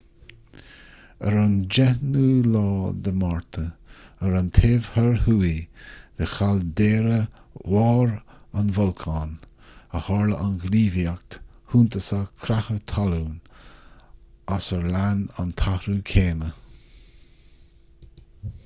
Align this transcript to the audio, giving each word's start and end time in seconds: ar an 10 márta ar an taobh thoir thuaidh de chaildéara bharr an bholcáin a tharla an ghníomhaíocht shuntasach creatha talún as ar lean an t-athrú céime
ar 1.31 1.35
an 1.39 1.51
10 1.77 2.47
márta 3.23 3.65
ar 4.29 4.37
an 4.39 4.47
taobh 4.59 4.87
thoir 4.95 5.19
thuaidh 5.25 5.59
de 6.21 6.29
chaildéara 6.31 7.19
bharr 7.75 8.17
an 8.63 8.73
bholcáin 8.79 9.37
a 10.01 10.03
tharla 10.09 10.41
an 10.47 10.57
ghníomhaíocht 10.65 11.39
shuntasach 11.75 12.33
creatha 12.47 12.79
talún 12.95 13.39
as 14.59 14.73
ar 14.81 14.89
lean 14.97 15.25
an 15.45 15.53
t-athrú 15.63 15.99
céime 16.15 16.51